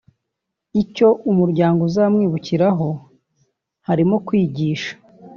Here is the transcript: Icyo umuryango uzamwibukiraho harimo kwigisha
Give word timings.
Icyo 0.81 1.09
umuryango 1.31 1.79
uzamwibukiraho 1.89 2.87
harimo 3.87 4.15
kwigisha 4.27 4.91